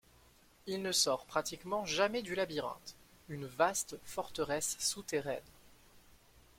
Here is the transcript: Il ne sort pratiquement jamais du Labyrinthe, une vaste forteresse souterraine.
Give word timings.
Il 0.65 0.81
ne 0.81 0.91
sort 0.91 1.27
pratiquement 1.27 1.85
jamais 1.85 2.23
du 2.23 2.33
Labyrinthe, 2.33 2.95
une 3.29 3.45
vaste 3.45 3.97
forteresse 4.03 4.75
souterraine. 4.79 5.43